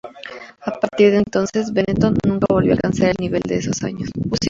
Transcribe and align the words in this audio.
A 0.65 0.71
partir 0.79 1.11
de 1.11 1.17
entonces, 1.17 1.71
Benetton 1.71 2.15
nunca 2.25 2.47
volvió 2.49 2.71
a 2.71 2.73
alcanzar 2.73 3.09
el 3.09 3.15
nivel 3.19 3.43
de 3.45 3.57
esos 3.57 3.83
años. 3.83 4.09